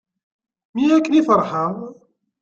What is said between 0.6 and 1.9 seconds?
Mi akken i ferḥeɣ.